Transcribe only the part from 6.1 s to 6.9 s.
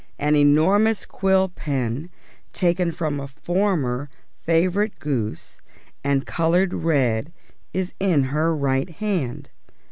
coloured